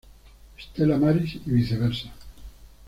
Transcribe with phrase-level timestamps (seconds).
[0.57, 2.11] Stella Maris y viceversa.